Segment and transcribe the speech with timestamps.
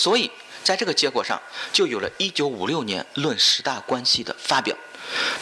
[0.00, 0.30] 所以
[0.64, 1.38] 在这个结果上，
[1.74, 4.74] 就有了一九五六年《论十大关系》的发表。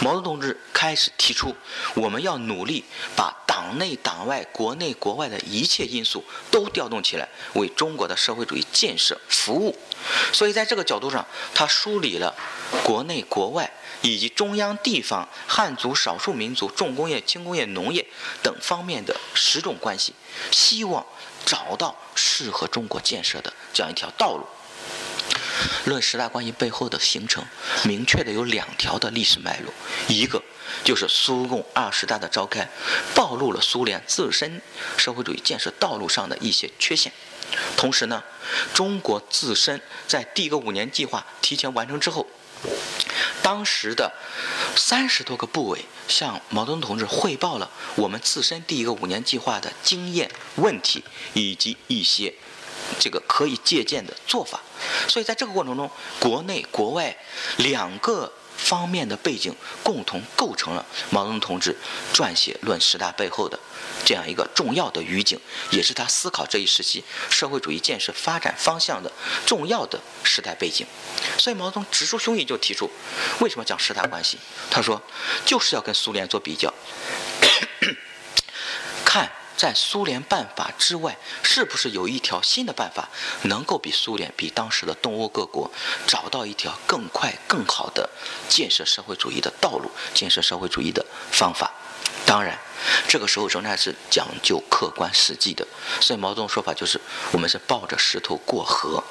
[0.00, 1.54] 毛泽东同志开始提出，
[1.94, 2.82] 我们要努力
[3.14, 9.78] 把党内党外、国内国外的一切因素都调动起来，为中国的社会主义建设服务。
[10.32, 12.34] 所以，在这个角度上，他梳理了
[12.82, 13.70] 国内国外
[14.02, 18.04] 以及中央地方、汉族、少数民族、重工业、轻工业、农业
[18.42, 20.14] 等方面的十种关系，
[20.50, 21.04] 希望
[21.48, 24.46] 找到适合中国建设的这样一条道路。
[25.86, 27.42] 论十大关系背后的形成，
[27.84, 29.72] 明确的有两条的历史脉络，
[30.08, 30.42] 一个
[30.84, 32.68] 就是苏共二十大的召开，
[33.14, 34.60] 暴露了苏联自身
[34.98, 37.10] 社会主义建设道路上的一些缺陷，
[37.78, 38.22] 同时呢，
[38.74, 42.28] 中国自身在第一个五年计划提前完成之后，
[43.42, 44.12] 当时的
[44.78, 52.32] 三十多个部委向毛泽东同志汇报了我们自身第一个五年计划的经验、问题以及一些。
[52.98, 54.60] 这个可以借鉴的做法，
[55.08, 57.16] 所以在这个过程中，国内国外
[57.58, 61.76] 两个方面的背景共同构成了毛泽东同志
[62.12, 63.58] 撰写《论十大》背后的
[64.04, 65.38] 这样一个重要的语境，
[65.70, 69.12] 也是他思考这一时期社会主义建设发展方向的
[69.46, 70.84] 重要的时代背景。
[71.38, 72.90] 所以毛泽东直抒胸臆就提出，
[73.40, 74.38] 为什么讲十大关系？
[74.70, 75.00] 他说，
[75.44, 76.72] 就是要跟苏联做比较，
[79.04, 79.30] 看。
[79.58, 83.08] 在苏联办法之外，是不是有一条新的办法，
[83.42, 85.68] 能够比苏联、比当时的东欧各国
[86.06, 88.08] 找到一条更快、更好的
[88.48, 91.72] 建设社会主义的道路、建设社会主义的方法？
[92.24, 92.58] 当然。
[93.08, 95.66] 这个时候仍然是讲究客观实际的，
[96.00, 96.98] 所以毛泽东说法就是
[97.32, 99.02] 我们是抱着石头过河。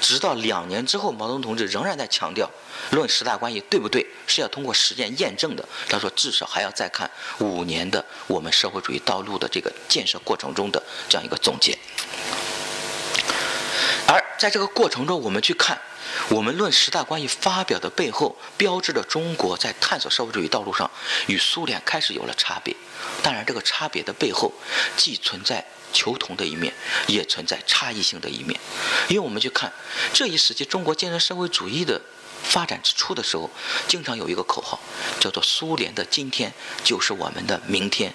[0.00, 2.50] 直到两年之后，毛泽东同志仍然在强调，
[2.90, 5.62] 论十大关系对不对，是要通过实践验证的。
[5.90, 11.76] 他说，至少还要再看五年的我们社会主义道路的这个建设过程中的这样一个总结。
[14.06, 15.78] 而在这个过程中，我们去看。
[16.28, 20.90] 我们论十大关系发表的背后，标志着中国在探索社会主义道路上
[21.26, 22.74] 与苏联开始有了差别。
[23.22, 24.52] 当然，这个差别的背后，
[24.96, 26.72] 既存在求同的一面，
[27.06, 28.58] 也存在差异性的一面。
[29.08, 29.72] 因为我们去看
[30.12, 32.00] 这一时期中国建设社会主义的
[32.42, 33.50] 发展之初的时候，
[33.88, 34.80] 经常有一个口号，
[35.20, 36.52] 叫做“苏联的今天
[36.84, 38.14] 就是我们的明天”。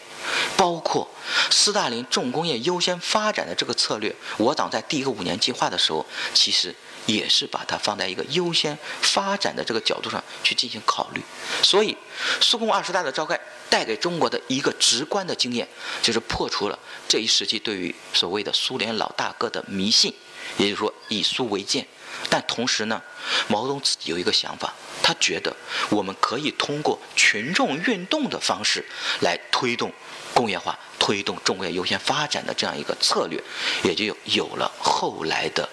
[0.57, 1.09] 包括
[1.49, 6.75] 斯大林重工业优先发展的这个策略，我党在第一个五年计划的时候，其实。
[7.07, 11.21] 也是把它放在一个优先发展的这个角度上去进行考虑，
[11.63, 11.97] 所以
[12.39, 15.67] 苏共二十大的召开带给中国的一个直观的经验，
[16.03, 20.13] 就是破除了这一时期对于所谓的苏联老大哥的迷信，
[20.57, 21.87] 也就是说以苏为鉴。
[22.29, 23.01] 但同时呢，
[23.47, 25.55] 毛泽东自己有一个想法，他觉得
[25.89, 28.83] 我们可以通过群众运动的方式
[29.21, 29.93] 来推动
[30.33, 33.41] 工业化、推动中国优先发展的这样一个策略，
[33.83, 35.69] 也就有了后来的。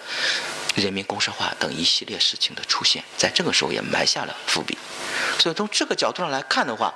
[0.75, 4.77] 人民公社化等一系列事情的出现，在这个时候也埋下了伏笔。
[5.39, 6.93] 所以从这个角度上来看的话，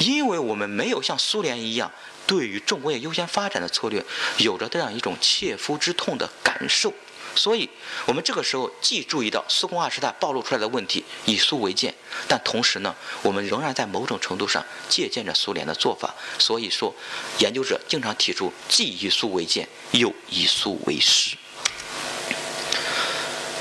[0.00, 1.90] 因为我们没有像苏联一样
[2.26, 4.04] 对于重工业优先发展的策略
[4.38, 6.92] 有着这样一种切肤之痛的感受，
[7.34, 7.68] 所以
[8.06, 11.94] 我们这个时候既注意到苏共二十大暴露出来的问题，以苏为鉴，
[12.26, 16.14] 但同时呢，我们仍然在某种程度上借鉴着苏联的做法。
[16.38, 16.94] 所以说，
[17.38, 21.36] 研究者经常提出既以苏为鉴，又以苏为师。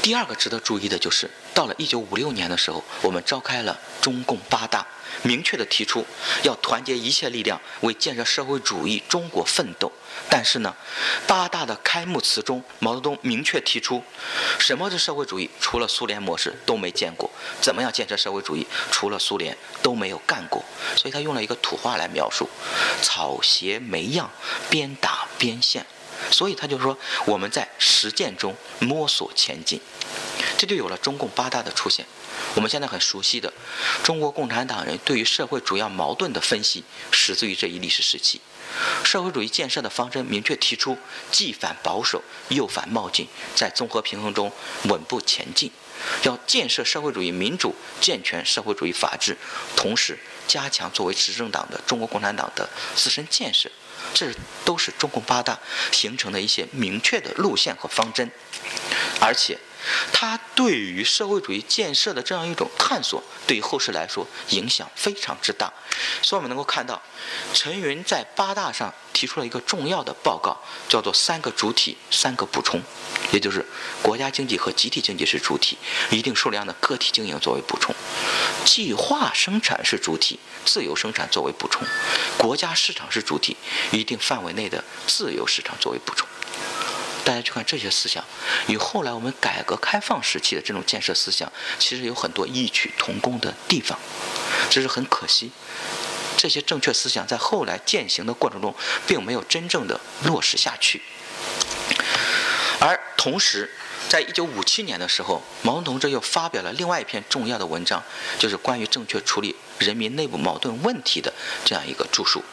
[0.06, 4.86] 第二个值得注意的就是，到了一九五六年的时候，我们召开了中共八大，
[5.24, 6.06] 明确的提出
[6.44, 9.92] 要团结一切力量为建设社会主义中国奋斗。
[10.30, 10.76] 但是呢，
[11.26, 14.04] 八大的开幕词中，毛泽东明确提出，
[14.60, 15.50] 什么是社会主义？
[15.60, 17.32] 除了苏联模式都没见过。
[17.60, 18.68] 怎么样建设社会主义？
[18.92, 20.64] 除了苏联都没有干过。
[20.96, 22.48] 所以他用了一个土话来描述：
[23.02, 24.30] 草鞋没样，
[24.70, 25.84] 边打边现。
[26.32, 29.80] 所以他就说，我们在实践中摸索前进，
[30.58, 32.06] 这就有了中共八大的出现。
[32.56, 33.52] 我们现在很熟悉的
[34.04, 38.42] 中国共产党人对于社会主要矛盾的分析，始自于这一历史时期。
[39.04, 40.98] 社会主义建设的方针明确提出，
[41.32, 44.52] 既反保守又反冒进，在综合平衡中
[44.86, 45.72] 稳步前进。
[46.24, 49.38] 要建设社会主义民主、健全社会主义法治，
[49.78, 53.72] 同时加强作为执政党的中国共产党的自身建设。
[54.16, 54.34] 这
[54.64, 55.60] 都是中共八大
[55.92, 58.32] 形成的一些明确的路线和方针，
[59.20, 59.60] 而且，
[60.12, 65.72] 它对于社会主义建设的这样一种探索，对于后世来说影响非常之大。
[66.22, 67.02] 所以我们能够看到，
[67.54, 70.58] 陈云在八大上提出了一个重要的报告，
[70.90, 72.82] 叫做“三个主体，三个补充”，
[73.32, 73.66] 也就是
[74.02, 75.78] 国家经济和集体经济是主体，
[76.12, 77.96] 一定数量的个体经营作为补充，
[78.66, 80.40] 计划生产是主体。
[80.66, 81.88] 自由生产作为补充，
[82.40, 83.56] 国家市场是主体，
[83.92, 86.28] 一定范围内的自由市场作为补充。
[87.26, 88.24] 大家去看这些思想，
[88.68, 93.98] 与后来我们改革开放时期的这种建设思想，其实有很多异曲同工的地方，
[94.70, 95.52] 只是很可惜，
[96.38, 98.76] 这些正确思想在后来践行的过程中，
[99.08, 101.02] 并没有真正的落实下去。
[102.80, 103.74] 而同时，
[104.08, 108.02] 在一九五七年的时候，毛泽东同志又发表了另外一篇重要的文章，
[108.38, 111.34] 就是关于正确处理人民内部矛盾问题的
[111.66, 112.44] 这样一个著述。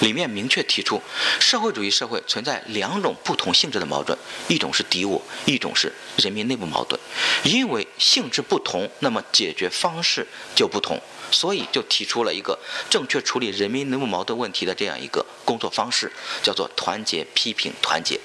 [0.00, 1.00] 里面明确提出，
[1.38, 4.16] 社会主义社会存在两种不同性质的矛盾，
[4.48, 7.00] 一种是敌我，一种是人民内部矛盾。
[7.44, 11.00] 因为性质不同，那么解决方式就不同。
[11.32, 12.58] 所以就提出了一个
[12.88, 16.12] 正确处理人民内部矛盾问题的这样一个工作方式，
[16.42, 18.20] 叫做团结、批评、团结。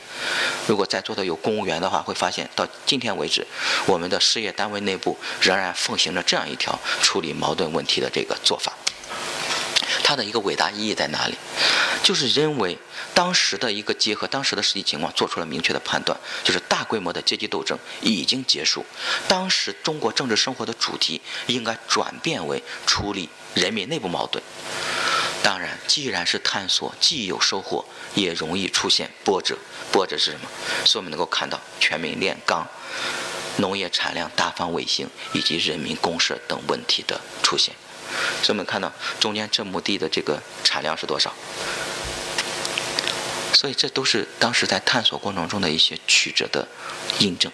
[0.68, 3.48] 如果在座的有公务员的话，会发现到今天为止，
[3.86, 8.74] 我们的事业单位内部仍然奉行着这样一条处理矛盾问题的这个做法。
[10.04, 11.36] 它的一个伟大意义在哪里？
[12.04, 12.78] 就是认为
[13.14, 18.86] 当时的一个结合当时的实际情况，做出了明确的判断，就是大规模的阶级斗争已经结束。
[19.28, 24.42] 当时中国政治生活的主题应该转变为处理人民内部矛盾。
[25.44, 27.86] 当然，既然是探索，既有收获，
[28.16, 29.58] 也容易出现波折。
[29.92, 30.50] 波折是什么？
[30.86, 32.68] 所以我们能够看到全民炼钢、
[33.58, 37.74] 农业产量大放卫星以及人民公社等问题的出现。
[38.42, 41.34] 所以我们看到中间这亩地的这个产量是多少？
[43.54, 46.68] 所以这都是当时在探索过程中的一些曲折的
[47.20, 47.52] 印证。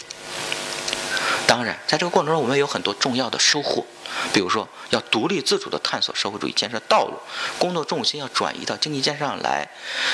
[1.47, 3.85] 当然，在这个过程中，我们有很多重要的收获。
[4.31, 7.19] 比如说，要独立自主地探索社会主义建设道路，
[7.57, 9.69] 工作重心要转移到经济建设上来，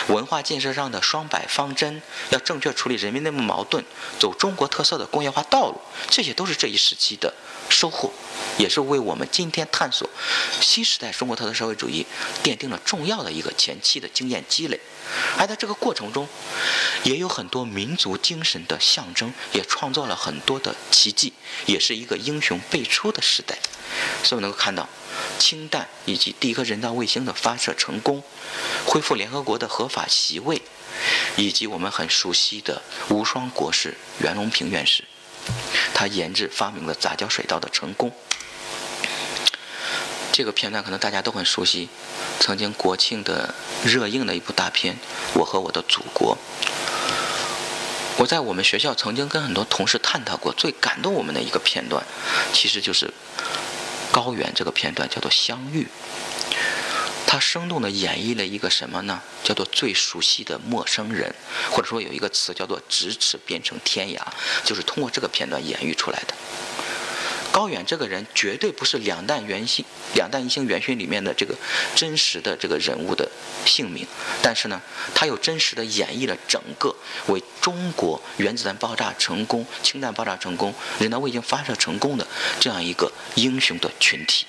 [0.08, 3.84] 文化建设上的双百方针，要正确处理人民内部矛盾，
[4.18, 7.34] 走中国特色的工业化道路，这些都是这一时期的
[7.70, 8.12] 收获，
[8.58, 10.10] 也是为我们今天探索
[10.62, 12.06] 新时代中国特色社会主义
[12.44, 14.80] 奠定了重要的一个前期的经验积累。
[15.38, 16.28] 而在这个过程中，
[17.04, 21.34] 也有很多民族精神的象征，也创造了很多的奇迹，
[21.66, 23.58] 也是一个英雄辈出的时代。
[24.24, 24.88] 所以我们能够看到，
[25.40, 28.22] 氢弹以及第一颗人造卫星的发射成功，
[28.86, 30.62] 恢复联合国的合法席位，
[31.36, 35.04] 以及我们很熟悉的无双国士袁隆平院士，
[35.94, 38.12] 他研制发明了杂交水稻的成功。
[40.32, 41.90] 这个片段可能大家都很熟悉，
[42.40, 43.54] 曾经国庆的
[43.84, 44.96] 热映的一部大片
[45.34, 46.38] 《我和我的祖国》。
[48.18, 52.04] 我在我们学校曾经跟很多同事探讨过，最感动我们的一个片段，
[52.54, 53.14] 其实就是
[54.12, 55.88] 高原这个片段，叫做相遇。
[57.32, 59.22] 它生动地演绎了一个什么呢？
[59.44, 61.32] 叫做最熟悉的陌生人，
[61.70, 64.20] 或者说有一个词叫做咫尺变成天涯，
[64.66, 66.34] 就是通过这个片段演绎出来的。
[67.52, 69.86] 高远这个人绝对不是两弹元星、
[70.16, 71.56] 两弹一星元勋里面的这个
[71.96, 73.30] 真实的这个人物的
[73.64, 74.08] 姓名，
[74.42, 74.82] 但是呢，
[75.14, 76.96] 他又真实的演绎了整个
[77.28, 82.26] 为中国原子弹爆炸成功、氢弹爆炸成功、人造卫星发射成功的
[82.60, 84.48] 这样一个英雄的群体。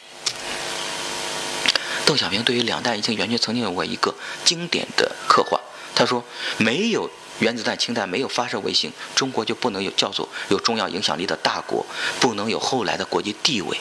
[2.11, 4.13] 邓小平对于两弹一星元勋曾经有过一个
[4.45, 5.61] 经典的刻画，
[5.95, 6.25] 他说
[6.59, 7.09] ：“没有。”
[7.39, 11.87] 原子弹、氢弹没有发射卫星，中国就不能有叫做有重要影响力的大国，
[12.19, 13.79] 不能有后来的国际地位。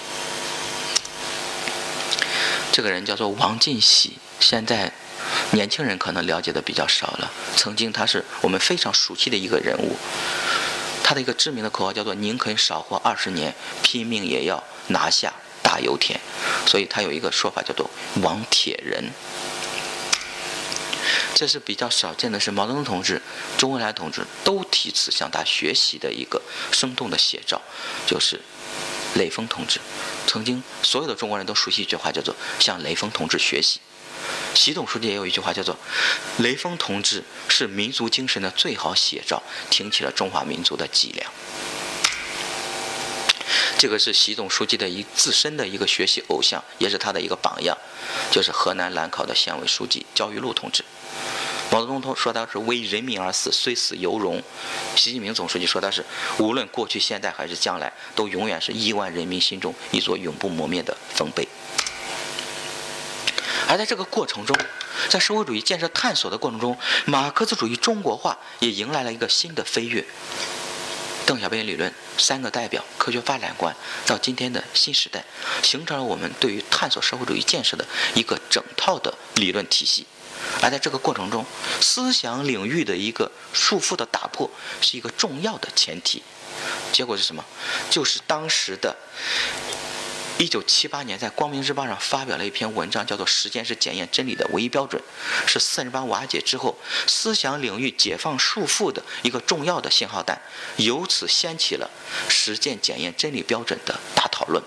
[2.72, 4.94] 这个人叫做王进喜，现在
[5.50, 7.32] 年轻人可能了解的比较少了。
[7.56, 9.98] 曾经他是我们非常熟悉的一个人物，
[11.04, 16.20] 他的一个知名的口号叫做“宁肯少活二十年，拼命也要拿下大油田”，
[16.66, 17.90] 所以他有一个说法叫做
[18.22, 19.12] “王铁人”。
[21.34, 23.22] 这是比较少见的，是毛泽东同志、
[23.58, 27.62] 周恩来同志都提此向他学习的一个生动的写照，
[28.06, 28.42] 就是
[29.16, 29.80] 雷锋同志。
[30.28, 33.80] 曾经所有的中国人都熟悉一句话，叫做“向雷锋同志学习”。
[34.54, 35.78] 习总书记也有一句话，叫做
[36.40, 41.32] “雷锋同志是民族精神的最好写照，挺起了中华民族的脊梁”。
[43.78, 47.78] 这个是习总书记的一自身的一个学习偶像，也是他的一个榜样，
[48.32, 50.84] 就是河南兰考的县委书记焦裕禄同志。
[51.72, 54.42] 毛泽东说说的是为人民而死，虽死犹荣。
[54.96, 56.04] 习近平总书记说他是
[56.40, 61.48] 无论过去、现在还是将来，都永远是亿万人民心中一座永不磨灭的丰碑。
[63.68, 64.58] 而在这个过程中，
[65.10, 66.76] 在社会主义建设探索的过程中，
[67.06, 70.04] 马克思主义中国化也迎来了一个新的飞跃。
[71.30, 73.76] 邓小平理论三个代表科学发展观，
[74.08, 75.24] 到今天的新时代，
[75.62, 80.08] 形成了我们对于探索社会主义建设的一个整套的理论体系。
[80.60, 81.46] 而在这个过程中，
[81.80, 84.50] 思想领域的一个束缚的打破
[84.82, 86.24] 是一个重要的前提。
[86.92, 87.46] 结果是什么？
[87.92, 88.98] 就是当时的
[90.40, 95.02] 一九七八年在《光明日报》上发表了一篇文章，叫做《时间是检验真理的唯一标准》，
[95.52, 96.78] 是四人帮瓦解之后
[97.08, 100.42] 思想领域解放束缚的一个重要的信号弹，
[100.78, 101.92] 由此掀起了
[102.30, 104.64] 实践检验真理标准的大讨论。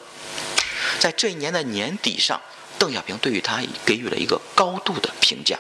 [1.00, 2.38] 在这一年的年底上，
[2.78, 5.58] 邓小平对于他给予了一个高度的评价，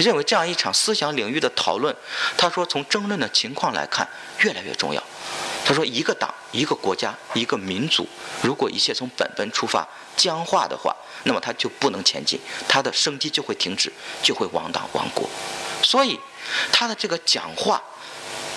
[0.00, 1.94] 认为这样一场思想领域的讨论，
[2.38, 5.04] 他说从争论的情况来看，越来越重要。
[5.64, 8.06] 他说：“一个党、一个国家、一个民族，
[8.42, 13.92] 如果一切从本本出发僵化的话，那么他就不能前进，他的生机就会停止，
[14.22, 15.28] 就会亡党亡国。
[15.82, 16.18] 所以，
[16.72, 17.80] 他的这个讲话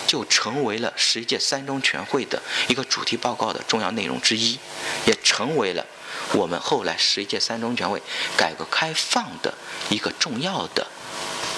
[0.08, 4.60] 就成为了十一届三中全会的一个主题报告的重要内容之一，
[5.06, 5.86] 也成为了
[6.34, 8.02] 我们后来十一届三中全会
[8.36, 9.54] 改革开放的
[9.90, 10.88] 一个重要的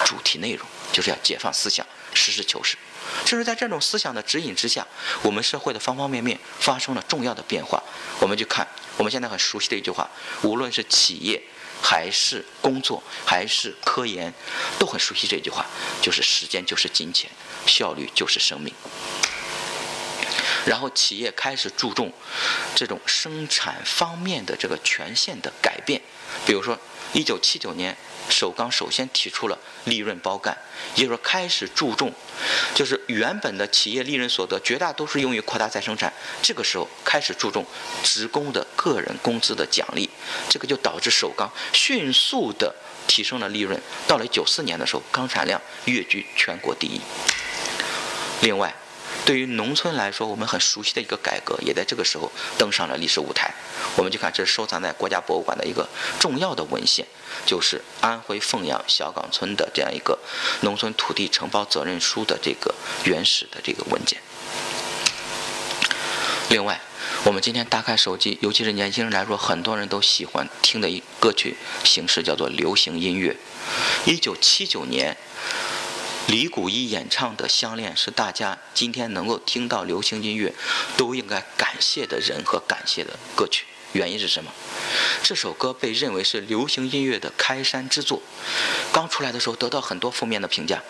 [0.06, 1.86] 主题内容，就是要解放思想，
[2.18, 2.76] 实事求是。”
[3.24, 4.86] 就是在这种思想的指引之下，
[5.22, 7.82] 我们社会的方方面面发生了重要的变化。
[8.20, 10.10] 我们就看我们现在很熟悉的一句话，
[10.42, 11.42] 无论是企业，
[11.82, 14.34] 还是工作，还是科研，
[14.78, 15.66] 都很熟悉这句话，
[16.02, 17.30] 就是时间就是金钱，
[17.66, 18.74] 效率就是生命。
[20.66, 22.12] 然后企业开始注重
[22.76, 26.02] 这种生产方面的这个权限的改变，
[26.46, 26.78] 比如说
[27.18, 27.98] 一九七九年。
[28.30, 30.56] 首钢首先提出了利润包干，
[30.96, 32.14] 也就是说开始注重，
[32.76, 37.66] 就是原本的企业利润所得绝大多数用于扩大再生产，这个时候开始注重
[38.04, 40.10] 职工的个人工资的奖励，
[40.50, 42.76] 这个就导致首钢迅速的
[43.08, 43.82] 提升了利润。
[44.06, 47.00] 到了九四年的时候，钢产量跃居全国第一。
[48.42, 48.76] 另外，
[49.28, 53.54] 对于农村来说，我们很熟悉的一个改革，也在这个时候登上了历史舞台。
[53.98, 55.86] 我们就看，这是收藏在国家博物馆的一个
[56.18, 57.06] 重要的文献，
[57.46, 60.18] 就是安徽凤阳小岗村的这样一个
[60.62, 64.18] 农村土地承包责任书的这个原始的这个文件。
[66.50, 66.80] 另外，
[67.26, 73.36] 我们今天打开手机，尤其是年轻人来说，很多人都喜欢听的一歌曲形式叫做流行音乐。
[74.06, 75.18] 一九七九年。
[76.28, 80.54] 李谷一演唱的《相恋》是大家今天能够听到流行音乐
[80.98, 83.66] 都应该感谢的人和感谢的歌曲。
[83.94, 84.52] 原因是什么？
[85.24, 88.22] 这首歌被认为是流行音乐的开山之作，
[88.92, 90.84] 刚出来的时候得到很多负面的评价，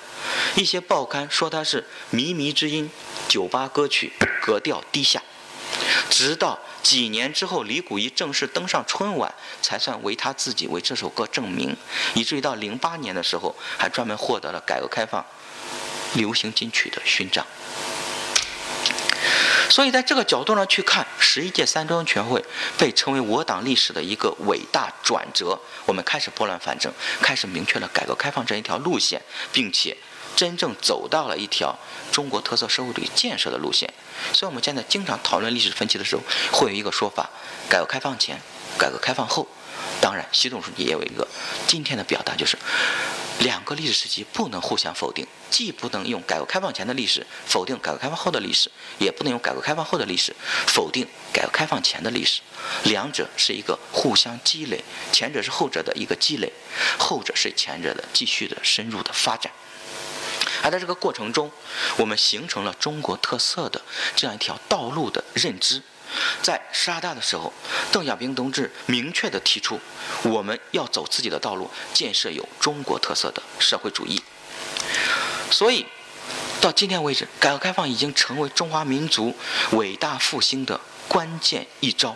[0.56, 2.89] 一些报刊说它是靡靡之音、
[3.29, 5.22] 酒吧歌曲、格调低下。
[6.10, 11.75] 直到几年之后，李谷一正式登上春晚，才算为他自己为这首歌证明，
[12.13, 15.25] 以至于到零八年的时候，还专门获得了改革开放
[16.13, 17.46] 流行金曲的勋章。
[19.69, 22.43] 所以，在这个角度上去看，十一届三中全会
[22.77, 25.60] 被称为我党历史的一个伟大转折。
[25.86, 26.91] 我们开始拨乱反正，
[27.22, 29.96] 开始明确了改革开放这一条路线，并且。
[30.38, 31.75] 真正走到了一条
[32.12, 33.91] 中国特色社会主义建设的路线，
[34.32, 37.32] 所以我们现在经常讨论历史分歧的时候，会有一个说法：
[37.67, 38.39] 改革开放前、
[38.77, 39.48] 改革开放后。
[40.00, 41.27] 当然，习总书记也有一个
[41.65, 42.56] 今天的表达，就是
[43.39, 50.36] 两个历史时期不能互相否定，既不能用改革开放前的历史否定改革开放后的历史，也不能用改革开放后的历史
[50.67, 52.41] 否定改革开放前的历史。
[52.84, 56.53] 两者是一个互相积累，前者是后者的一个积累，
[57.00, 59.51] 后者是前者的继续的深入的发展。
[60.63, 61.51] 而在这个过程中，
[61.97, 63.81] 我们形成了中国特色的
[64.15, 65.81] 这样一条道路的认知。
[66.41, 67.51] 在十二大的时候，
[67.91, 69.79] 邓小平同志明确地提出，
[70.23, 74.21] 我们要走自己的道路，建设有中国特色的社会主义。
[75.51, 75.85] 所以，
[76.61, 79.35] 到今天为止，改革开放已经成为中华民族
[79.71, 82.15] 伟大复兴的关键一招，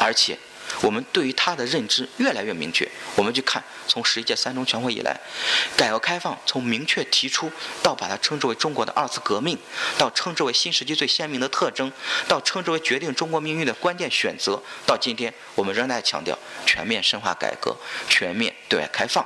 [0.00, 0.38] 而且。
[0.82, 2.88] 我们对于它的认知越来越明确。
[3.16, 5.18] 我们去看，从十一届三中全会以来，
[5.76, 7.50] 改革开放从明确提出
[7.82, 9.58] 到把它称之为中国的二次革命，
[9.98, 11.92] 到称之为新时期最鲜明的特征，
[12.26, 17.76] 到称之为决定中国命运的关键选择，到今天我们仍在强调全面深化改革、
[18.08, 19.24] 全面对外开放。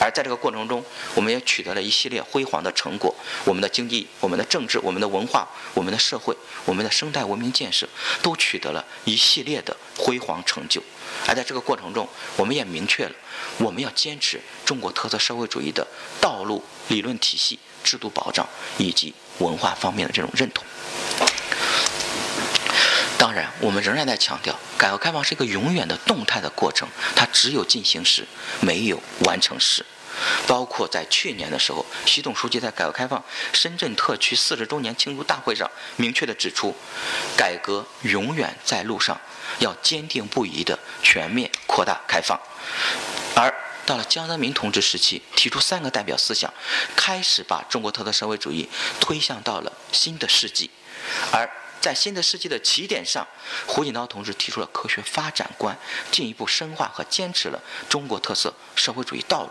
[0.00, 0.84] 而在这个过程中，
[1.14, 3.14] 我们也取得了一系列辉煌的成果。
[3.44, 7.88] 我们的经济、我们的政治、我们的文化、我们的社会、我们的生态文明建设，
[8.22, 10.82] 都取得了一系列的辉煌成就。
[11.26, 13.12] 而在这个过程中，我们也明确了
[13.58, 15.86] 我们要坚持中国特色社会主义的
[16.20, 20.64] 道路、理论体系、制度保障以及文化方面的这种认同。
[23.18, 28.24] 当然，我们仍然在强调，改革开放是一个永远的动态的过程，它只有进行时，
[28.60, 29.84] 没有完成时。
[30.46, 33.22] 包括在去年的时候，习总书记在改革开放
[33.52, 36.74] 深圳特区四十周年庆祝大会上明确地指出，
[37.36, 39.20] 改革永远在路上，
[39.58, 42.40] 要坚定不移地全面扩大开放。
[43.34, 43.52] 而
[43.84, 46.52] 到了江泽民同志时期，提出三个代表思想，
[46.96, 48.68] 开始把中国特色社会主义
[49.00, 50.70] 推向到了新的世纪。
[51.30, 51.48] 而
[51.88, 53.26] 在新的世纪的起点上，
[53.66, 55.74] 胡锦涛同志提出了科学发展观，
[56.10, 59.50] 进一步深化和坚持了中国特色社会主义道路。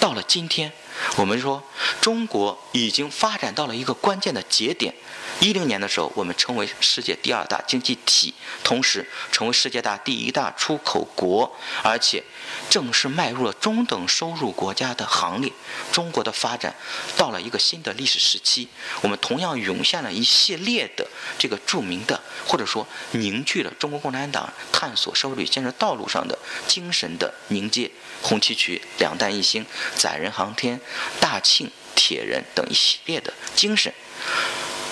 [0.00, 0.72] 到了今天，
[1.18, 1.62] 我们说
[2.00, 4.94] 中国已经发展到了一个关键的节点。
[5.40, 8.32] 一零年的时候，我们成为世界第二大经济体，
[8.64, 12.24] 同时成为世界大第一大出口国，而且
[12.68, 15.52] 正式迈入了中等收入国家的行列。
[15.92, 16.74] 中国的发展
[17.16, 18.68] 到了一个新的历史时期，
[19.02, 21.06] 我们同样涌现了一系列的
[21.38, 27.90] 这个著名的，或者说凝聚了中国共产党探索社会主义建设道路上的精神的凝结。
[28.20, 30.80] 红旗渠、两弹一星、载人航天、
[31.20, 33.94] 大庆铁人等一系列的精神。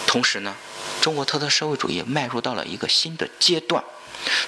[0.07, 0.55] 同时呢，
[1.01, 3.83] 中国特色社会主义迈入到了一个新的阶段，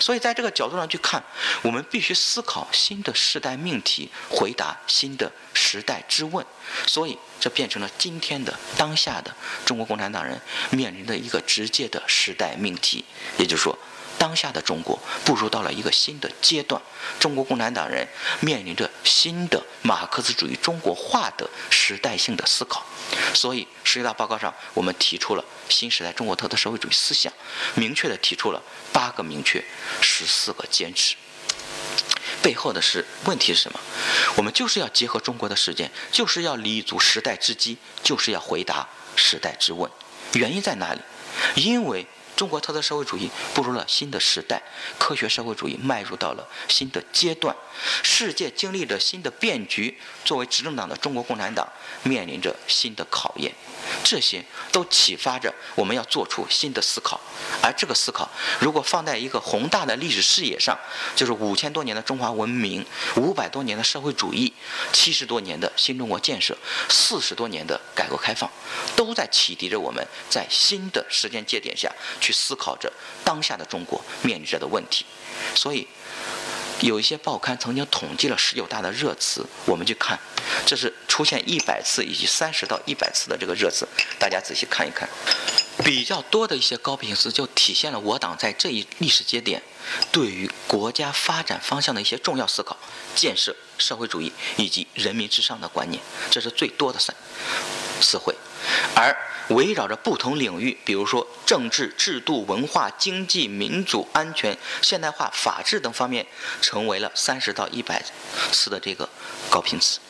[0.00, 1.22] 所以在这个角度上去看，
[1.62, 6.44] 我们必须思考新的时代命题，回答新的时代之问。
[6.86, 9.34] 所以，这变成了今天的当下的
[9.64, 13.04] 中国共产党人面临的一个直接的时代命题，
[13.38, 13.78] 也就是说。
[14.18, 16.82] 当下的中国步入到了一个新的阶段，
[17.20, 18.06] 中国共产党人
[18.40, 22.84] 面临着新的马克思主义中国化的时代性的思考。
[23.32, 27.32] 所以，十九大报告上我们提出了新时代中国特色社会主义思想，
[27.74, 28.60] 明确的提出了
[28.92, 29.64] 八个明确、
[30.02, 31.14] 十四个坚持。
[32.42, 33.80] 背后的是问题是什么？
[34.36, 39.90] 我们就是要结合中国的实践，就是要立足时代之机，就是要回答时代之问。
[40.34, 41.00] 原因在哪里？
[41.54, 42.06] 因为。
[42.38, 44.62] 中国特色社会主义步入了新的时代，
[44.96, 47.56] 科学社会主义迈入到了新的阶段，
[48.04, 51.68] 世界经历着新的变局，作为执政党的中国共产党
[52.04, 53.52] 面临着新的考验。
[54.04, 57.20] 这些都启发着我们要做出新的思考，
[57.62, 58.30] 而这个思考
[58.60, 60.78] 如果放在一个宏大的历史视野上，
[61.14, 62.84] 就是五千多年的中华文明，
[63.16, 64.52] 五百多年的社会主义，
[64.92, 66.56] 七十多年的新中国建设，
[66.88, 68.50] 四十多年的改革开放，
[68.96, 71.90] 都在启迪着我们在新的时间节点下
[72.20, 72.92] 去思考着
[73.24, 75.04] 当下的中国面临着的问题。
[75.54, 75.86] 所以。
[76.80, 80.18] 有一些报刊曾经统计了十九大的热词，我们去看，
[80.64, 83.86] 这是出现一百次以及三十到一百次的这个热词，
[84.18, 85.08] 大家仔细看一看，
[85.84, 89.60] 比较多的一些高频词就体现了我党在这一历史节点
[90.12, 92.76] 对于国家发展方向的一些重要思考、
[93.14, 96.00] 建设社会主义以及人民至上的观念，
[96.30, 97.14] 这是最多的三
[98.00, 98.34] 词汇，
[98.94, 99.16] 而。
[99.48, 106.26] 围绕着不同领域，比如说政治制度、文化、经济、民主、安全、现代化、法治等方面，
[106.60, 108.04] 成为了三十到一百
[108.52, 109.08] 次的这个
[109.48, 110.00] 高频词。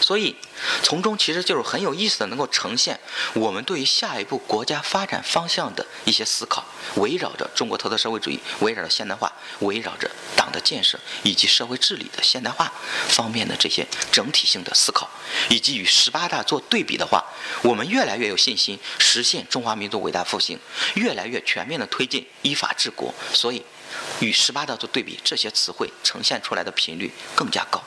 [0.00, 0.34] 所以，
[0.82, 2.98] 从中其实就是很有意思的，能够呈现
[3.34, 6.64] 我们对于下一步国家发展方向的一些思考，
[6.96, 12.72] 围绕着中国特色社会主义，围绕着现代化，围绕着党的建设以及社会治理的现代化
[13.08, 15.08] 方面的这些整体性的思考，
[15.50, 17.24] 以及与十八大做对比的话，
[17.62, 20.58] 我们越来越有信心实现中华民族伟大复兴，
[20.94, 23.12] 越来越全面的推进依法治国。
[23.32, 23.62] 所以，
[24.20, 27.82] 与十八大做对比，这些词汇呈现出来的频率更加高。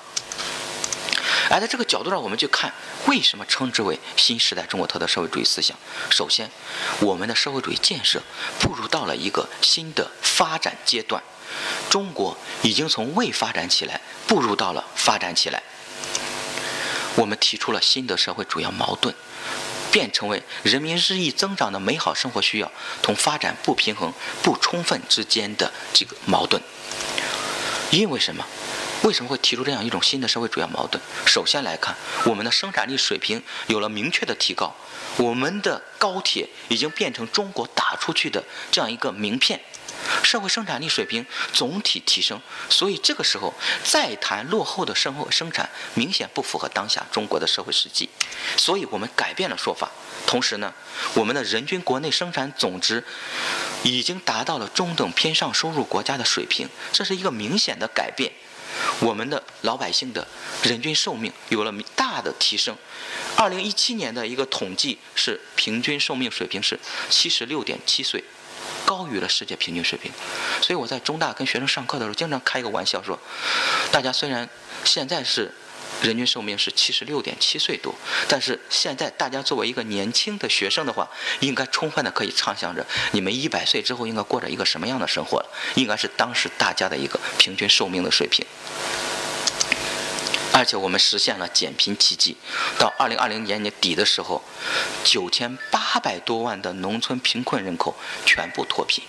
[1.51, 2.73] 而在这个角度上，我们去看
[3.07, 5.77] 为什么称之为新时代中国特色社会主义思想。
[6.09, 6.49] 首先，
[7.01, 8.21] 我们的社会主义建设
[8.59, 11.21] 步入到了一个新的发展阶段，
[11.89, 15.61] 中国已经从未发展起来步入到了发展起来。
[17.15, 19.13] 我们提出了新的社会主要矛盾，
[19.91, 26.63] 变成为人民日益增长的美好生活需要同发展不平衡不充分之间的这个矛盾。
[27.91, 28.45] 因为什么？
[29.03, 31.01] 为什么会提出这样一种新的社会主要矛盾？
[31.25, 34.75] 首先来看，我们的生产力水平有了明确的提高，
[35.17, 39.59] 我们的高铁已经变成中国打出去的这样一个名片，
[40.23, 42.39] 社会生产力水平总体提升。
[42.69, 48.07] 所以这个时候再谈落后的生活生产，明显不符合当下中国的社会实际。
[48.55, 49.89] 所以我们改变了说法，
[50.27, 50.71] 同时呢，
[51.15, 53.03] 我们的人均国内生产总值
[53.81, 58.31] 已经达到了中等偏上收入国家的水平，这是一个明显的改变。
[58.99, 60.27] 我们的老百姓的
[60.63, 62.75] 人均寿命有了大的提升。
[63.35, 66.79] 二零一七年的一个统计是平均寿命水平是
[67.09, 68.23] 七十六点七岁，
[68.85, 70.11] 高于了世界平均水平。
[70.61, 73.19] 所以我在中大跟学生上课的时候，经常开一个玩笑说，
[73.91, 74.49] 大家虽然
[74.83, 75.53] 现在是。
[76.01, 77.93] 人均寿命是七十六点七岁多，
[78.27, 81.09] 但是现在大家作为一个年轻的学生的话，
[81.41, 88.45] 应该充分的可以畅想着你们一百岁之后应该过着一个什么样的生活了，应该是当时大家的一个平均寿命的水平。
[90.53, 92.35] 而且我们实现了减贫奇迹，
[92.77, 94.43] 到二零二零年年底的时候，
[95.03, 99.03] 九千八百多万的农村贫困人口全部脱贫。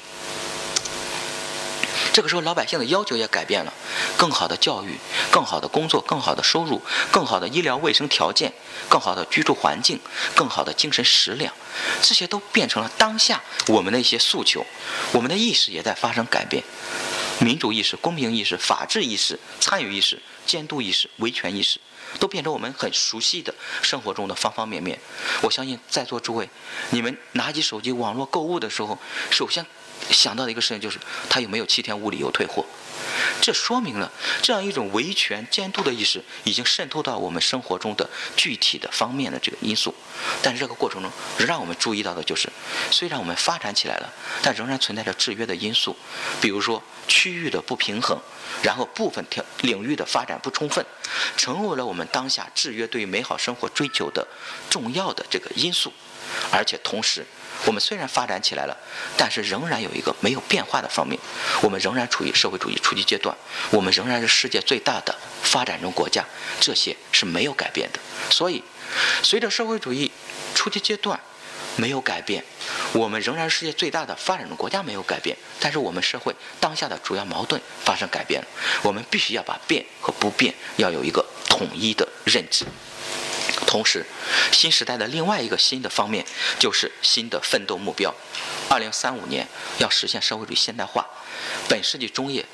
[2.12, 3.72] 这个时候，老百姓的要求也改变了，
[4.18, 4.98] 更好的教育、
[5.30, 8.52] 更好的工作、更好的收入、更好的医疗卫生条件、
[8.88, 9.98] 更好的居住环境、
[10.34, 11.52] 更好的精神食粮，
[12.02, 14.64] 这些都变成了当下我们的一些诉求。
[15.12, 16.62] 我们的意识也在发生改变，
[17.40, 21.80] 民主意识、公平意识、法治意识、参与意识、监督意识、维权意识，
[22.18, 24.98] 都变成我们很熟悉的生活中的方方面面。
[25.40, 26.50] 我相信在座诸位，
[26.90, 28.98] 你们拿起手机网络购物的时候，
[29.30, 29.64] 首先。
[30.10, 32.64] 想到的一个事情就是，他有没有七天无理由退货？
[33.40, 34.10] 这说明了
[34.40, 39.94] 这样一种维权监督的意识已经渗透到我们生活中的具体的方面的这个因素。
[40.42, 42.48] 但是这个过程中，让我们注意到的就是，
[42.90, 44.12] 虽然我们发展起来了，
[44.42, 45.96] 但仍然存在着制约的因素，
[46.40, 48.18] 比如说区域的不平衡，
[48.62, 50.84] 然后部分条领域的发展不充分，
[51.36, 54.26] 成为了我们当下制约对于美好生活追求的
[54.70, 55.92] 重要的这个因素，
[56.50, 57.26] 而且同时。
[57.64, 58.76] 我们虽然发展起来了，
[59.16, 61.18] 但是仍然有一个没有变化的方面，
[61.62, 63.36] 我们仍然处于社会主义初级阶段，
[63.70, 66.24] 我们仍然是世界最大的发展中国家，
[66.60, 68.00] 这些是没有改变的。
[68.30, 68.62] 所以，
[69.22, 70.10] 随着社会主义
[70.54, 71.18] 初级阶段
[71.76, 72.44] 没有改变，
[72.92, 78.46] 我们仍然是世界最大的发展中国家没有改变，但是我们社会当下的主要矛盾发生改变了，
[78.82, 82.66] 我们必须要把变和不变要有一个统一的认知。
[83.72, 84.04] 同时，
[84.52, 86.26] 新时代的另外一个新的方面
[86.58, 88.14] 就是新的奋斗目标。
[88.68, 91.06] 二零三五年要实现社会主义现代化，
[91.70, 92.44] 本世纪中叶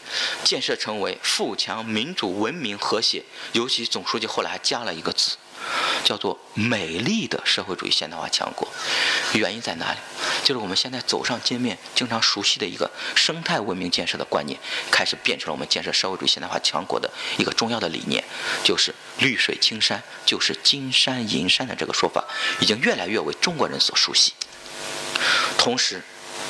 [0.44, 3.24] 建设成为富强、民主、文明、和谐。
[3.52, 5.32] 尤其总书记后来还加了一个字。
[6.04, 8.68] 叫做美丽的社会主义现代化强国，
[9.34, 9.98] 原因在哪里？
[10.44, 14.58] 就是我们现在走上街面，经常熟悉的一个生态文明建设的观念，
[14.90, 18.24] 开始变成了我们建设社会主义现代化强国的一个重要的理念，
[18.64, 22.24] 就是绿水青山就是金山银山的这个说法，
[22.60, 24.32] 已经越来越为中国人所熟悉。
[25.58, 26.02] 同时，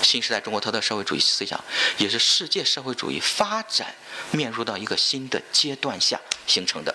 [0.03, 1.63] 新时代中国特色社会主义思想，
[1.97, 3.95] 也是世界社会主义发展
[4.31, 6.95] 面入到一个新的阶段下形成的。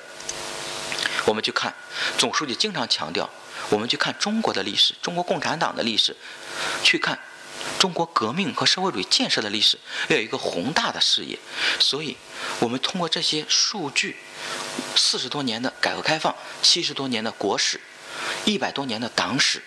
[1.25, 1.73] 我们去看，
[2.17, 3.29] 总书记经常强调，
[3.69, 6.15] 我们去看中国的历史，中国共产党的历史，
[6.83, 7.17] 去看
[7.79, 11.39] 中国革命和社会主义建设的历史，要有一个宏大的视野。
[11.79, 12.17] 所以，
[12.59, 14.17] 我们通过这些数据，
[14.95, 17.79] 四十多年的改革开放，七十多年的国史，
[18.45, 19.63] 一百多年的党史。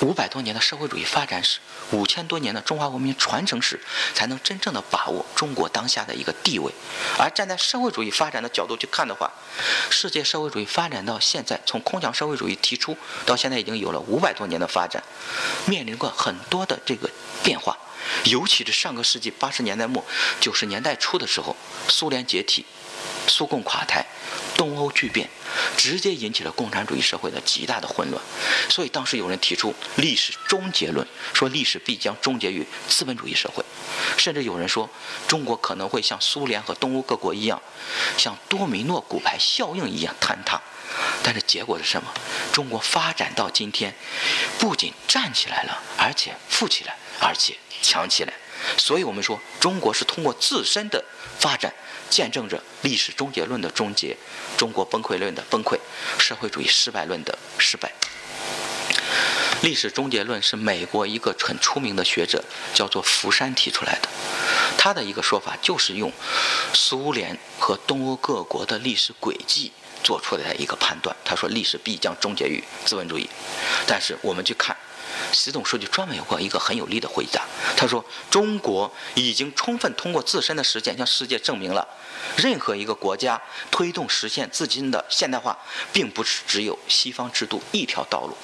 [0.00, 1.58] 五百多年的社会主义发展史，
[1.90, 3.78] 五千多年的中华文明传承史，
[4.14, 6.72] 才能真正的把握中国当下的一个地位。
[7.18, 9.30] 而站在社会主义发展的角度去看的话，
[9.90, 15.02] 世界社会主义发展到现在，从空想社会主义提出到现在，已经有了五百多年的发展，
[15.66, 17.10] 面临过很多的这个
[17.42, 17.76] 变化。
[18.24, 20.02] 尤其是上个世纪八十年代末、
[20.40, 21.54] 九十年代初的时候，
[21.88, 22.64] 苏联解体。
[23.26, 24.04] 苏共垮台，
[24.56, 25.28] 东欧巨变，
[25.76, 28.22] 直接引起了共产主义社会的极大的混乱。
[28.68, 33.64] 所以当时有人提出历史终结论，说历史必将终结于资本主义社会。
[34.16, 34.88] 甚至有人说，
[35.26, 37.60] 中国可能会像苏联和东欧各国一样，
[38.16, 40.60] 像多米诺骨牌效应一样坍塌。
[41.22, 42.12] 但是结果是什么？
[42.52, 43.94] 中国发展到今天，
[44.58, 48.32] 不仅站起来了，而且富起来，而且强起来。
[48.76, 51.04] 所以我们说，中国是通过自身的
[51.38, 51.72] 发展。
[52.10, 54.16] 见证着历史终结论的终结，
[54.56, 55.78] 中国崩溃论的崩溃，
[56.18, 57.92] 社会主义失败论的失败。
[59.62, 62.42] 历史终结论是美国一个很出名的学者，
[62.74, 64.08] 叫做福山提出来的。
[64.76, 66.12] 他的一个说法就是用
[66.74, 69.70] 苏联和东欧各国的历史轨迹
[70.02, 71.14] 做出来的一个判断。
[71.24, 73.30] 他说历史必将终结于资本主义。
[73.86, 74.76] 但是我们去看。
[75.32, 81.86] 习总书记专门有过一个很有力的回答，他说：“中国已经充分通过自身的实践向世界证明了，
[82.36, 83.40] 任何一个国家
[83.70, 85.58] 推动实现自身的现代化，
[85.92, 88.36] 并不是只有西方制度一条道路。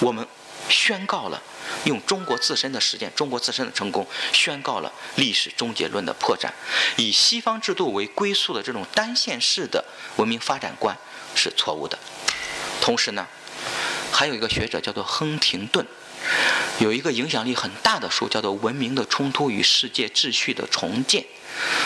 [0.00, 0.26] 我们
[0.68, 1.42] 宣告了
[1.84, 6.50] 用中国自身的实践，中国自身的成功，宣告了历史终结论的破绽。
[6.96, 9.84] 以西方制度为归宿的这种单线式的
[10.16, 10.96] 文明发展观
[11.34, 11.98] 是错误的。
[12.80, 13.26] 同时呢，
[14.12, 15.86] 还有一个学者叫做亨廷顿。”
[16.78, 21.22] 有一个影响力很大的书，叫做《文明的冲突与世界秩序的重建》。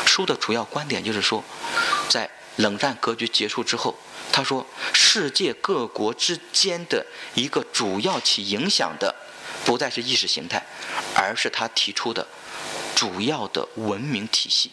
[0.06, 1.42] 书的主要观点就是说，
[2.08, 3.98] 在冷战格局结束之后，
[4.30, 9.14] 他说，世界各国之间的一个主要起影响的，
[9.64, 10.64] 不再是意识形态，
[11.14, 12.26] 而是他提出的
[12.94, 14.70] 主要的文明体系。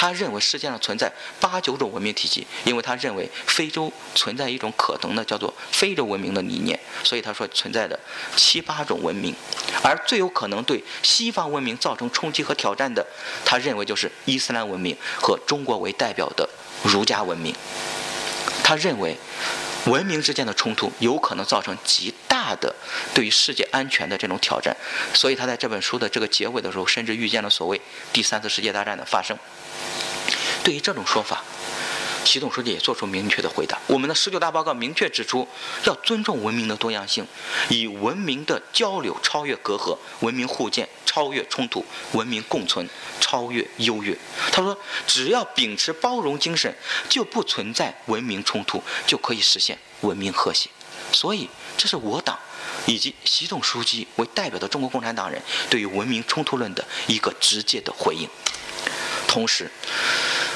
[0.00, 8.00] 他认为世界上存在八九种文明体系，因为他认为非洲存在一种可能的叫做非洲文明的理念，所以他说存在的
[8.34, 9.34] 七八种文明，
[9.82, 13.06] 而最有可能对西方文明造成冲击和挑战的，
[13.44, 16.48] 他认为就是伊斯兰文明和中国为代表的
[16.82, 17.54] 儒家文明。
[18.64, 19.18] 他认为
[19.84, 22.56] 文明之间的冲突有可能造成极大。
[22.60, 22.74] 的
[23.14, 24.76] 对于世界安全的这种挑战。
[25.14, 27.80] 所以他在这本书的这个结尾的时候，甚至预见了所谓
[28.12, 29.38] 第三次世界大战的发生。
[30.64, 31.44] 对于这种说法，
[32.24, 33.78] 习总书记也做出明确的回答。
[33.86, 35.46] 我们的十九大报告明确指出，
[35.84, 37.26] 要尊重文明的多样性，
[37.68, 42.88] 以文明的交流超越隔阂，文明互鉴超越冲突，文明共存
[43.20, 44.16] 超越优越。
[44.50, 44.76] 他说，
[45.06, 46.74] 只要秉持包容精神，
[47.08, 50.68] 就不存在文明冲突，就可以实现文明和谐。
[51.12, 52.38] 所以，这是我党
[52.86, 58.28] 以及习总书记为代表的中国共产党人对于文明冲突论的一个直接的回应。
[59.26, 59.70] 同时，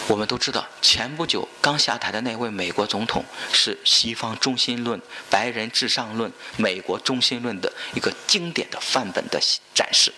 [0.08, 9.40] 我们都知道，前不久刚下台的那位美国总统是西方中心论、白人至上论、美国中心论的一个经典的范本的
[9.72, 10.12] 展示。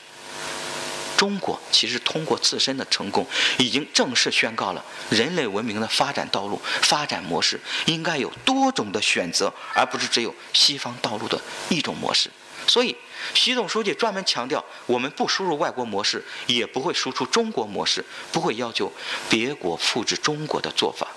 [1.16, 3.26] 中国其实通过自身的成功，
[3.58, 12.30] 已经正式宣告了人类文明的发展道路、发展模式应该有多种的选择，而不是只有西方道路的一种模式。
[12.66, 12.94] 所以。
[13.34, 18.92] 习总书记专门强调，我们不输入外国模式，也不会输出中国模式，不会要求
[19.28, 21.08] 别国复制中国的做法。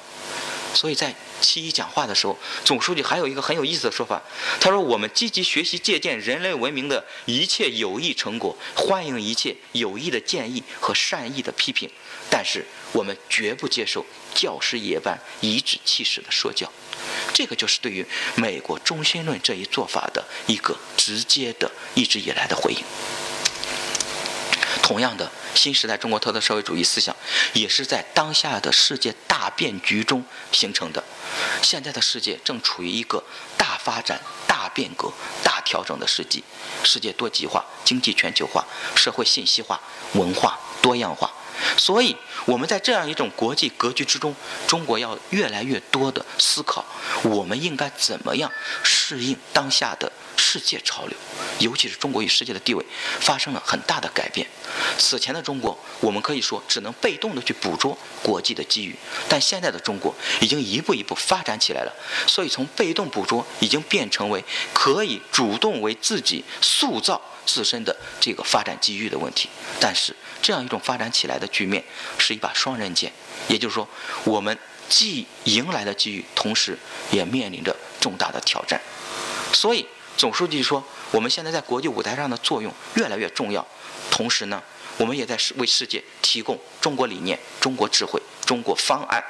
[0.74, 4.22] 所以在七一讲话的时候，总书记还有一个很有意思的说法，
[4.60, 11.90] 他说：“我们积极学习借鉴人类文明的一切有益成果，欢迎一切有益的建议和善意的批评，
[12.30, 16.72] 但是我们绝不接受教师爷般颐指气使的说教。”
[17.34, 18.06] 这个就是对于
[18.36, 22.84] 美国中心论这一做法的一个直接的一直以来的回应。
[24.82, 27.16] 同样的，新时代中国特色社会主义思想
[27.54, 30.22] 也是在当下的世界大变局中
[30.52, 31.02] 形成的。
[31.62, 33.24] 现在的世界正处于一个
[33.58, 35.10] 大发展、大变革、
[35.42, 36.44] 大调整的时机，
[36.84, 38.66] 世界多极化、经济全球化、
[38.98, 39.80] 社会信息化、
[40.16, 41.32] 文化多样化。
[41.78, 44.36] 所以，我们在这样一种国际格局之中，
[44.68, 46.86] 中国要越来越多的思考，
[47.24, 48.52] 我们应该怎么样
[48.84, 51.18] 适应当下的世界潮流，
[51.60, 52.84] 尤其是中国与世界的地位
[53.20, 54.48] 发生了很大的改变。
[54.98, 58.96] 此前的中国，我们可以说只能被动的去捕捉国际的机遇，
[59.28, 61.94] 但现在的中国已经一步一步发展起来了。
[62.26, 69.50] 所以，从被动捕捉已经变成为可以主动为自己塑造自身的这个发展机遇的问题。
[69.80, 71.84] 但是，这样一种发展起来的局面
[72.18, 73.12] 是一把双刃剑，
[73.50, 73.88] 也就是说，
[74.24, 76.78] 我们既迎来了机遇，同时
[77.12, 78.80] 也面临着重大的挑战。
[79.52, 79.86] 所以，
[80.20, 83.66] 总书记说，我们现在在国际舞台上的作用越来越重要，
[84.12, 84.62] 同时呢，
[84.98, 89.24] 我们也在为世界提供中国理念、中国智慧、中国方案。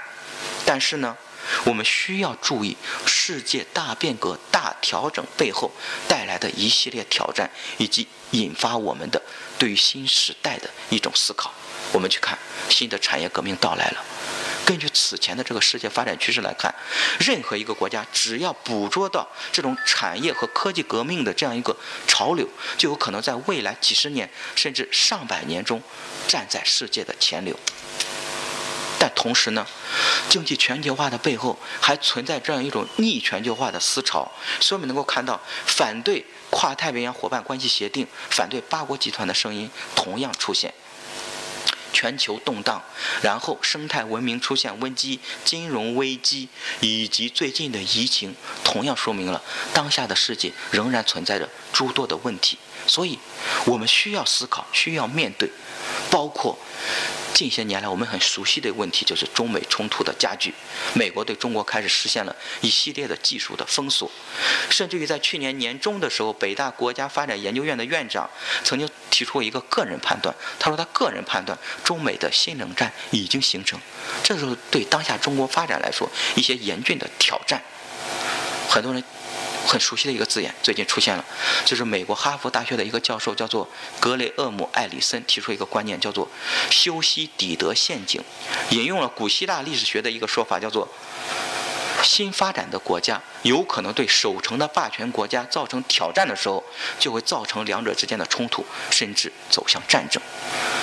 [0.66, 1.16] 但是呢，
[1.64, 2.76] 我们需要注意
[3.06, 5.72] 世界大变革、大调整背后
[6.08, 7.48] 带来的一系列挑战，
[7.78, 9.22] 以及引发我们的。
[9.60, 11.54] 对于新时代的一种思考，
[11.92, 12.36] 我们去看
[12.68, 14.04] 新的产业革命到来了。
[14.70, 16.72] 根据此前的这个世界发展趋势来看，
[17.20, 25.82] 任何一个国家只要捕捉到这种产业和科技革命的这样一个潮流，就有可能在未来几十年甚至上百年中
[26.28, 27.58] 站在世界的前流。
[29.00, 29.66] 但同时呢，
[30.30, 36.24] 经济全球化的背后还存在这样一种逆全球化的思潮，所以我们能够看到反对。
[36.52, 40.74] 跨太平洋伙伴关系协定反对八国集团的声音同样出现，
[41.92, 42.82] 全球动荡，
[43.22, 46.50] 然后生态文明出现危机，金融危机
[46.80, 49.42] 以及最近的疫情，同样说明了
[49.74, 53.18] 当下的世界仍然存在着诸多的问题，所以
[53.66, 55.50] 我们需要思考，需要面对，
[56.10, 56.58] 包括。
[57.32, 60.54] 近些年来，我们很熟悉的问题就是中美冲突的加剧。
[60.94, 64.12] 美国对中国开始实现了一系列的技术的封锁，
[64.70, 68.30] 甚至于在去年年中的时候，北大国家发展研究院的院长
[68.66, 73.78] 曾经提出一个个人判断，他说他个人判断中美的新冷战已经形成，
[74.24, 77.62] 这时候对当下中国发展来说一些严峻的挑战，
[78.70, 79.04] 很多人。
[79.68, 81.24] 很熟悉的一个字眼，最近出现了，
[81.64, 86.28] 就是美国哈佛大学的一个教授，叫做格雷厄姆·艾里森，提出一个观念，叫做
[86.72, 88.24] 修昔底德陷阱，
[88.72, 90.88] 引用了古希腊历史学的一个说法，叫做
[92.04, 96.64] 新发展的国家有可能对守成的霸权国家造成挑战的时候，
[97.00, 100.22] 就会造成两者之间的冲突，甚至走向战争。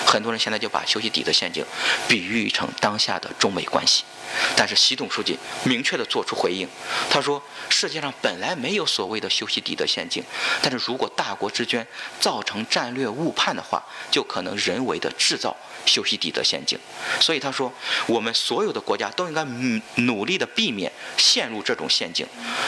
[0.07, 1.64] 很多人现在就把修昔底德陷阱
[2.07, 4.05] 比喻成当下的中美关系。
[4.57, 6.68] 但是习总书记明确地作出回应，
[7.11, 10.22] 他说：“世界上本来没有所谓的修昔底德陷阱，
[10.62, 11.87] 但是如果大国之间
[12.20, 16.79] 造成战略误判的话，就可能人为的制造修昔底德陷阱。
[17.20, 17.72] 所以他说，
[18.07, 19.42] 我们所有的国家都应该
[20.03, 22.27] 努力的避免陷入这种陷阱。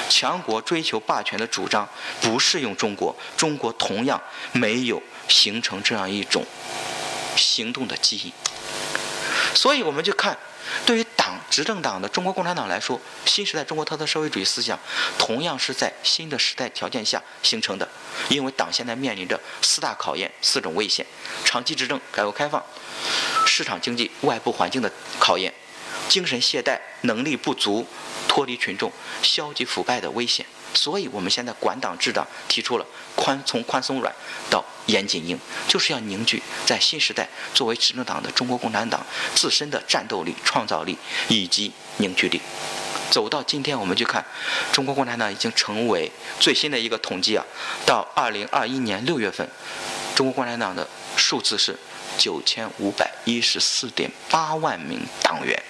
[0.09, 1.89] 强国追求霸权的主张
[2.21, 4.21] 不适用中国，中国同样
[4.53, 6.45] 没有形成这样一种
[7.37, 8.33] 行动的记忆。
[9.55, 10.39] 所以我们就看，
[10.87, 11.07] 对于。”
[11.59, 14.79] 执政党的中国共产党来说，新时代中国特色社会主义思想
[15.19, 17.89] 同样是在新的时代条件下形成的。
[18.29, 21.05] 因为党现在面临着四大考验、四种危险：
[21.45, 22.65] 长期执政、改革开放、
[23.45, 25.53] 市场经济、外部环境的考验、
[26.09, 27.85] 精神懈怠、能力不足、
[28.29, 28.93] 脱离群众、
[29.25, 30.47] 消极腐败的危险。
[30.75, 34.15] 所以，我们现在管党治党提出了宽从宽松软
[34.49, 39.05] 到严谨硬，就是要凝聚在新时代作为执政党的中国共产党
[39.35, 40.97] 自身的战斗力、创造力
[41.29, 42.41] 以及凝聚力。
[43.11, 44.25] 走到今天，我们去看
[44.71, 47.45] 中国共产党已经成为最新的一个统计啊，
[47.87, 49.49] 到二零二一年六月份，
[50.15, 51.77] 中国共产党的数字是
[52.19, 55.61] 九千五百一十四点八万名党员。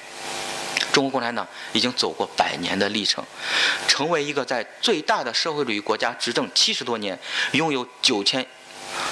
[0.99, 3.25] 中国共产党已经走过百年的历程，
[3.87, 7.17] 成为一个在最大的社会主义国家执政七十多年，
[7.53, 8.45] 拥有九千，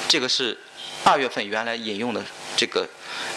[0.09, 0.59] 这个是
[1.05, 2.21] 二月份原来引用的
[2.57, 2.89] 这个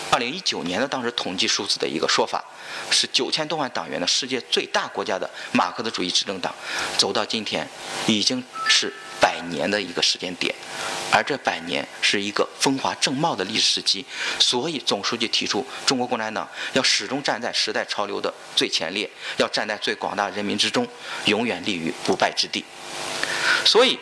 [0.10, 2.44] 二零一九年的当时统计数字的一个说法，
[2.90, 6.52] 是九千多万党员的世界最大国家的马克思主义执政党，
[6.98, 7.70] 走到今天
[8.08, 8.92] 已经是。
[9.22, 10.56] 百年的一个时间点，
[11.12, 14.06] 而这百年是一个风华正茂的历史时期，
[14.38, 20.88] 所以总书记提出，中国共产党要始终站在时代潮流的最前列，要站在最广大人民之中，
[21.26, 22.64] 永远立于不败之地。
[23.66, 23.98] 所以，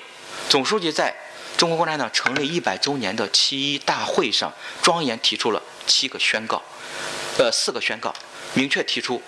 [0.50, 1.15] 总书记在
[1.58, 6.62] 中国共产党成立一百周年的七一大会上，庄严提出了七个宣告，
[7.38, 8.13] 呃，四个宣告。
[8.54, 9.22] 明确提出，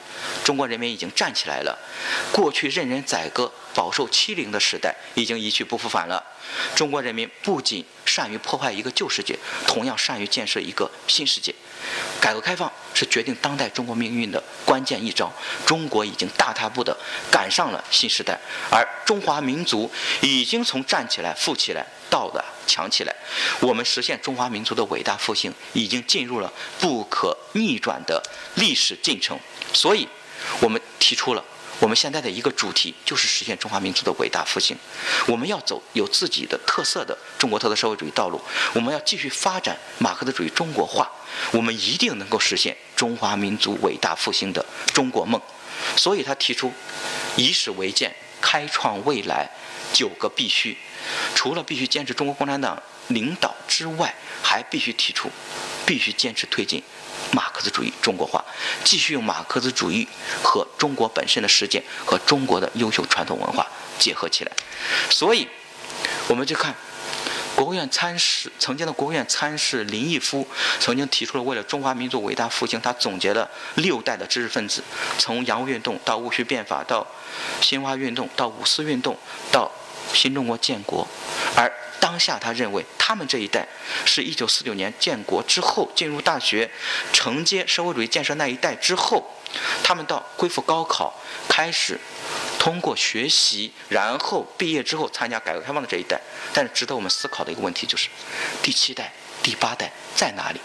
[0.43, 1.77] 中国人民已经站起来了。
[2.31, 6.23] 过去任人宰割、饱受欺凌的时代已经一去不复返了。
[6.75, 11.53] 中国人民不仅善于破坏一个旧世界，同样善于建设一个新世界。
[12.19, 15.31] 改革开放是决定当代中国命运的关键一招。
[15.65, 16.95] 中国已经大踏步地
[17.31, 18.37] 赶上了新时代，
[18.69, 19.89] 而中华民族
[20.21, 23.15] 已经从站起来、富起来到了强起来。
[23.59, 28.21] 我们实现中华民族的伟大复兴，已经进入了不可逆转的
[28.55, 29.37] 历史进程。
[29.73, 30.07] 所以，
[30.61, 31.43] 我们提出了。
[31.81, 34.77] 我们现在的一个主题就是实现中华民族的伟大复兴。
[35.25, 38.41] 我们要走有自己的特色的中国特色社会主义道路。
[38.73, 41.09] 我们要继续发展马克思主义中国化。
[41.53, 45.41] 我们一定能够实现中华民族伟大复兴的中国梦。
[45.95, 46.73] 所以他提出
[47.37, 49.49] 以史为鉴，开创未来
[49.93, 50.77] 九个必须。
[51.35, 55.29] 除了必须坚持中国共产党领导之外，还必须提出
[55.85, 56.83] 必须坚持推进。
[57.31, 58.43] 马克思主义中国化，
[58.83, 60.07] 继续用马克思主义
[60.41, 63.67] 和中国本身的实践和中国的优秀传统文化
[63.99, 64.51] 结合起来。
[65.11, 65.47] 所以，
[66.27, 66.73] 我们就看
[67.55, 70.47] 国务院参事曾经的国务院参事林毅夫
[70.79, 74.83] 曾经提出了，为了中华民族伟大复兴，他总结了六代的知识分子，
[75.19, 77.05] 从洋务运动到戊戌变法，到
[77.61, 79.15] 新华运动，到五四运动，
[79.51, 79.69] 到
[80.13, 81.07] 新中国建国，
[81.55, 81.71] 而。
[82.01, 83.67] 当下，他认为他们这一代
[84.05, 86.71] 是一九四九年建国之后进入大学，
[87.11, 89.21] 承接社会主义建设那一代之后，
[89.83, 91.13] 他们到恢复高考，
[91.49, 91.99] 开始
[92.57, 96.17] 通过学习，然后毕业之后参加改革开放的这一代。
[96.53, 98.07] 但是值得我们思考的一个问题就是，
[98.63, 99.11] 第七代、
[99.43, 100.61] 第八代在哪里？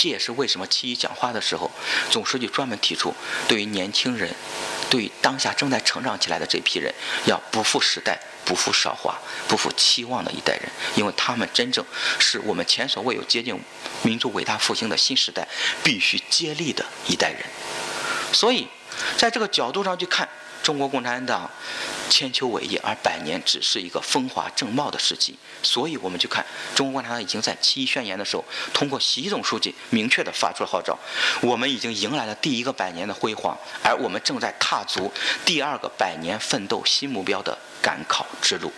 [0.00, 1.70] 这也是为什么七一讲话的时候，
[2.08, 3.14] 总书记专门提出，
[3.46, 4.34] 对于年轻人，
[4.88, 6.90] 对于当下正在成长起来的这批人，
[7.26, 8.18] 要不负时代。
[8.42, 11.84] 不负韶华、不负期望的一代人，因为他们真正
[12.18, 13.56] 是我们前所未有接近
[14.02, 15.46] 民族伟大复兴的新时代
[15.84, 17.44] 必须接力的一代人。
[18.32, 18.66] 所以，
[19.16, 20.26] 在这个角度上去看。
[20.62, 21.50] 中国共产党
[22.10, 25.38] 千秋伟业，而百年只是一个风华正茂的时期。
[25.62, 26.44] 所以，我们去看
[26.74, 28.44] 中国共产党已经在七一宣言的时候，
[28.74, 30.98] 通过习总书记明确的发出了号召，
[31.40, 35.10] 我们已经迎来了第一个百年的辉煌，而我们正在踏足
[35.44, 38.72] 第二个百年奋斗新目标的赶考之路。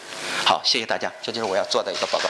[0.44, 2.28] 好，谢谢大家，这就是我要做的一个报告。